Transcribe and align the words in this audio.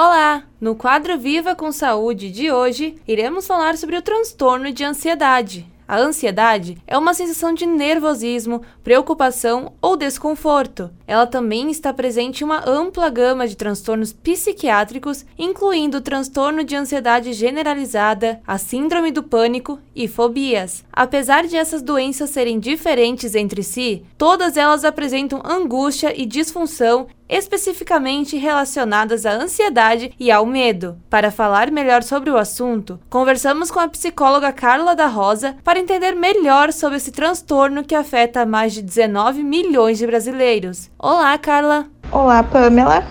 Olá! 0.00 0.44
No 0.60 0.76
quadro 0.76 1.18
Viva 1.18 1.56
com 1.56 1.72
Saúde 1.72 2.30
de 2.30 2.52
hoje, 2.52 2.94
iremos 3.04 3.48
falar 3.48 3.76
sobre 3.76 3.96
o 3.96 4.00
transtorno 4.00 4.70
de 4.70 4.84
ansiedade. 4.84 5.66
A 5.88 5.96
ansiedade 5.96 6.76
é 6.86 6.98
uma 6.98 7.14
sensação 7.14 7.54
de 7.54 7.64
nervosismo, 7.64 8.60
preocupação 8.84 9.72
ou 9.80 9.96
desconforto. 9.96 10.90
Ela 11.06 11.26
também 11.26 11.70
está 11.70 11.94
presente 11.94 12.42
em 12.42 12.44
uma 12.44 12.68
ampla 12.68 13.08
gama 13.08 13.48
de 13.48 13.56
transtornos 13.56 14.12
psiquiátricos, 14.12 15.24
incluindo 15.38 15.96
o 15.96 16.02
transtorno 16.02 16.62
de 16.62 16.76
ansiedade 16.76 17.32
generalizada, 17.32 18.38
a 18.46 18.58
síndrome 18.58 19.10
do 19.10 19.22
pânico 19.22 19.78
e 19.96 20.06
fobias. 20.06 20.84
Apesar 20.92 21.46
de 21.46 21.56
essas 21.56 21.80
doenças 21.80 22.28
serem 22.28 22.60
diferentes 22.60 23.34
entre 23.34 23.62
si, 23.62 24.04
todas 24.18 24.58
elas 24.58 24.84
apresentam 24.84 25.40
angústia 25.42 26.12
e 26.14 26.26
disfunção 26.26 27.06
especificamente 27.28 28.36
relacionadas 28.36 29.26
à 29.26 29.32
ansiedade 29.32 30.12
e 30.18 30.30
ao 30.30 30.46
medo. 30.46 30.98
Para 31.10 31.30
falar 31.30 31.70
melhor 31.70 32.02
sobre 32.02 32.30
o 32.30 32.36
assunto, 32.36 32.98
conversamos 33.10 33.70
com 33.70 33.78
a 33.78 33.88
psicóloga 33.88 34.52
Carla 34.52 34.96
da 34.96 35.06
Rosa 35.06 35.56
para 35.62 35.77
entender 35.78 36.14
melhor 36.14 36.72
sobre 36.72 36.96
esse 36.96 37.10
transtorno 37.12 37.84
que 37.84 37.94
afeta 37.94 38.44
mais 38.44 38.72
de 38.72 38.82
19 38.82 39.42
milhões 39.42 39.98
de 39.98 40.06
brasileiros. 40.06 40.90
Olá, 40.98 41.36
Carla! 41.38 41.86
Olá, 42.10 42.42
Pamela! 42.42 43.06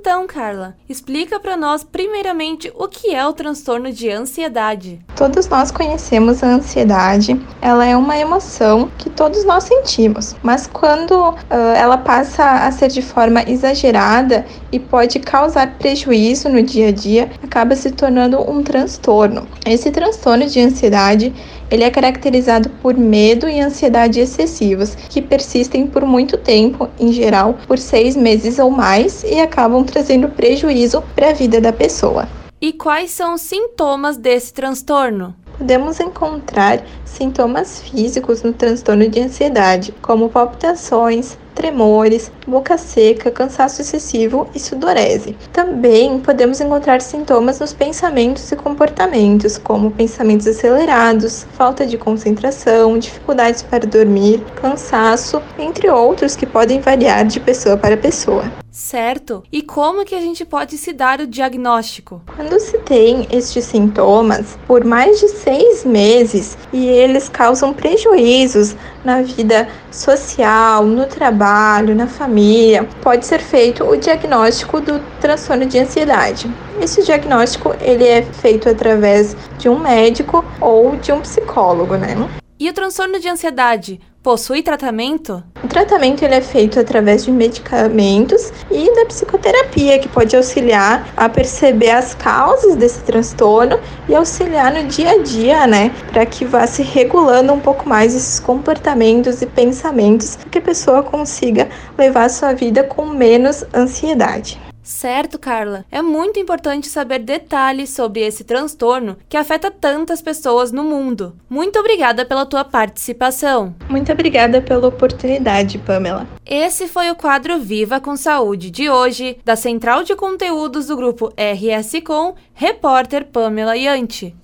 Então, 0.00 0.26
Carla, 0.26 0.74
explica 0.88 1.38
para 1.38 1.58
nós 1.58 1.84
primeiramente 1.84 2.72
o 2.74 2.88
que 2.88 3.14
é 3.14 3.26
o 3.26 3.34
transtorno 3.34 3.92
de 3.92 4.08
ansiedade. 4.08 4.98
Todos 5.14 5.46
nós 5.46 5.70
conhecemos 5.70 6.42
a 6.42 6.54
ansiedade. 6.54 7.38
Ela 7.60 7.84
é 7.84 7.94
uma 7.94 8.16
emoção 8.16 8.90
que 8.96 9.10
todos 9.10 9.44
nós 9.44 9.64
sentimos, 9.64 10.34
mas 10.42 10.66
quando 10.66 11.12
uh, 11.12 11.36
ela 11.76 11.98
passa 11.98 12.66
a 12.66 12.72
ser 12.72 12.88
de 12.88 13.02
forma 13.02 13.42
exagerada 13.46 14.46
e 14.72 14.80
pode 14.80 15.20
causar 15.20 15.76
prejuízo 15.76 16.48
no 16.48 16.62
dia 16.62 16.88
a 16.88 16.92
dia, 16.92 17.30
acaba 17.42 17.76
se 17.76 17.90
tornando 17.90 18.40
um 18.40 18.62
transtorno. 18.62 19.46
Esse 19.66 19.90
transtorno 19.90 20.46
de 20.46 20.60
ansiedade 20.60 21.30
ele 21.70 21.84
é 21.84 21.90
caracterizado 21.90 22.68
por 22.82 22.96
medo 22.96 23.48
e 23.48 23.60
ansiedade 23.60 24.18
excessivos, 24.18 24.96
que 25.08 25.22
persistem 25.22 25.86
por 25.86 26.04
muito 26.04 26.36
tempo, 26.36 26.88
em 26.98 27.12
geral 27.12 27.56
por 27.66 27.78
seis 27.78 28.16
meses 28.16 28.58
ou 28.58 28.70
mais, 28.70 29.22
e 29.22 29.40
acabam 29.40 29.84
trazendo 29.90 30.28
prejuízo 30.28 31.02
para 31.14 31.30
a 31.30 31.32
vida 31.32 31.60
da 31.60 31.72
pessoa. 31.72 32.28
E 32.60 32.72
quais 32.72 33.10
são 33.10 33.34
os 33.34 33.40
sintomas 33.40 34.16
desse 34.16 34.52
transtorno? 34.52 35.34
Podemos 35.56 35.98
encontrar 36.00 36.82
sintomas 37.04 37.80
físicos 37.80 38.42
no 38.42 38.52
transtorno 38.52 39.08
de 39.08 39.20
ansiedade, 39.20 39.94
como 40.00 40.28
palpitações, 40.28 41.36
tremores, 41.54 42.30
boca 42.46 42.76
seca, 42.78 43.30
cansaço 43.30 43.80
excessivo 43.80 44.48
e 44.54 44.58
sudorese. 44.58 45.36
Também 45.52 46.20
podemos 46.20 46.60
encontrar 46.60 47.00
sintomas 47.00 47.60
nos 47.60 47.72
pensamentos 47.72 48.50
e 48.50 48.56
comportamentos, 48.56 49.58
como 49.58 49.90
pensamentos 49.90 50.46
acelerados, 50.46 51.46
falta 51.52 51.86
de 51.86 51.98
concentração, 51.98 52.98
dificuldades 52.98 53.62
para 53.62 53.86
dormir, 53.86 54.42
cansaço, 54.60 55.42
entre 55.58 55.88
outros 55.88 56.36
que 56.36 56.46
podem 56.46 56.80
variar 56.80 57.24
de 57.24 57.40
pessoa 57.40 57.76
para 57.76 57.96
pessoa. 57.96 58.44
Certo. 58.70 59.42
E 59.50 59.62
como 59.62 60.04
que 60.04 60.14
a 60.14 60.20
gente 60.20 60.44
pode 60.44 60.78
se 60.78 60.92
dar 60.92 61.20
o 61.20 61.26
diagnóstico? 61.26 62.22
Quando 62.36 62.58
se 62.60 62.78
tem 62.78 63.26
estes 63.30 63.64
sintomas 63.64 64.56
por 64.66 64.84
mais 64.84 65.18
de 65.18 65.28
seis 65.28 65.84
meses 65.84 66.56
e 66.72 66.86
eles 66.86 67.28
causam 67.28 67.72
prejuízos 67.72 68.76
na 69.04 69.22
vida 69.22 69.68
social, 69.90 70.84
no 70.84 71.06
trabalho, 71.06 71.94
na 71.94 72.06
família, 72.06 72.86
pode 73.02 73.26
ser 73.26 73.40
feito 73.40 73.84
o 73.84 73.96
diagnóstico 73.96 74.80
do 74.80 75.00
transtorno 75.20 75.66
de 75.66 75.78
ansiedade. 75.78 76.50
Esse 76.80 77.02
diagnóstico 77.02 77.74
ele 77.80 78.06
é 78.06 78.22
feito 78.22 78.68
através 78.68 79.36
de 79.58 79.68
um 79.68 79.78
médico 79.78 80.44
ou 80.60 80.96
de 80.96 81.12
um 81.12 81.20
psicólogo, 81.20 81.96
né? 81.96 82.14
E 82.60 82.68
o 82.68 82.74
transtorno 82.74 83.18
de 83.18 83.26
ansiedade 83.26 83.98
possui 84.22 84.62
tratamento? 84.62 85.42
O 85.64 85.66
tratamento 85.66 86.22
ele 86.22 86.34
é 86.34 86.42
feito 86.42 86.78
através 86.78 87.24
de 87.24 87.32
medicamentos 87.32 88.52
e 88.70 88.94
da 88.96 89.06
psicoterapia, 89.06 89.98
que 89.98 90.10
pode 90.10 90.36
auxiliar 90.36 91.08
a 91.16 91.26
perceber 91.26 91.88
as 91.88 92.14
causas 92.14 92.76
desse 92.76 93.00
transtorno 93.00 93.80
e 94.06 94.14
auxiliar 94.14 94.74
no 94.74 94.86
dia 94.88 95.12
a 95.12 95.22
dia, 95.22 95.66
né, 95.66 95.90
para 96.12 96.26
que 96.26 96.44
vá 96.44 96.66
se 96.66 96.82
regulando 96.82 97.50
um 97.50 97.60
pouco 97.60 97.88
mais 97.88 98.14
esses 98.14 98.38
comportamentos 98.38 99.40
e 99.40 99.46
pensamentos, 99.46 100.36
que 100.50 100.58
a 100.58 100.62
pessoa 100.62 101.02
consiga 101.02 101.66
levar 101.96 102.24
a 102.24 102.28
sua 102.28 102.52
vida 102.52 102.84
com 102.84 103.06
menos 103.06 103.64
ansiedade. 103.72 104.60
Certo, 104.90 105.38
Carla. 105.38 105.84
É 105.88 106.02
muito 106.02 106.40
importante 106.40 106.88
saber 106.88 107.20
detalhes 107.20 107.90
sobre 107.90 108.22
esse 108.22 108.42
transtorno 108.42 109.16
que 109.28 109.36
afeta 109.36 109.70
tantas 109.70 110.20
pessoas 110.20 110.72
no 110.72 110.82
mundo. 110.82 111.36
Muito 111.48 111.78
obrigada 111.78 112.26
pela 112.26 112.44
tua 112.44 112.64
participação. 112.64 113.72
Muito 113.88 114.10
obrigada 114.10 114.60
pela 114.60 114.88
oportunidade, 114.88 115.78
Pamela. 115.78 116.26
Esse 116.44 116.88
foi 116.88 117.08
o 117.08 117.14
quadro 117.14 117.60
Viva 117.60 118.00
com 118.00 118.16
Saúde 118.16 118.68
de 118.68 118.90
hoje, 118.90 119.38
da 119.44 119.54
Central 119.54 120.02
de 120.02 120.16
Conteúdos 120.16 120.88
do 120.88 120.96
grupo 120.96 121.32
RS 121.36 122.00
Com, 122.04 122.34
repórter 122.52 123.26
Pamela 123.26 123.76
Yanti. 123.76 124.34